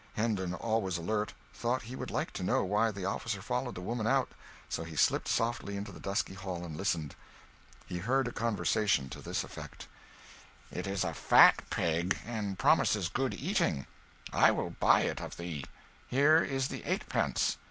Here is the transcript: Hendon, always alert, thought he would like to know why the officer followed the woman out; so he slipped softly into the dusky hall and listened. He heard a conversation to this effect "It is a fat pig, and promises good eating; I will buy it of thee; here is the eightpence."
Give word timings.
Hendon, 0.15 0.55
always 0.55 0.97
alert, 0.97 1.35
thought 1.53 1.83
he 1.83 1.95
would 1.95 2.09
like 2.09 2.33
to 2.33 2.41
know 2.41 2.63
why 2.63 2.89
the 2.89 3.05
officer 3.05 3.39
followed 3.39 3.75
the 3.75 3.81
woman 3.85 4.07
out; 4.07 4.31
so 4.67 4.83
he 4.83 4.95
slipped 4.95 5.27
softly 5.27 5.77
into 5.77 5.91
the 5.91 5.99
dusky 5.99 6.33
hall 6.33 6.65
and 6.65 6.75
listened. 6.75 7.13
He 7.85 7.99
heard 7.99 8.27
a 8.27 8.31
conversation 8.31 9.09
to 9.09 9.21
this 9.21 9.43
effect 9.43 9.87
"It 10.71 10.87
is 10.87 11.03
a 11.03 11.13
fat 11.13 11.61
pig, 11.69 12.17
and 12.25 12.57
promises 12.57 13.09
good 13.09 13.35
eating; 13.35 13.85
I 14.33 14.49
will 14.49 14.71
buy 14.71 15.01
it 15.01 15.21
of 15.21 15.37
thee; 15.37 15.65
here 16.07 16.43
is 16.43 16.69
the 16.69 16.83
eightpence." 16.83 17.57